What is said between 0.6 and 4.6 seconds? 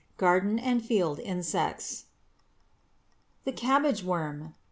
FIELD INSECTS =The Cabbage Worm.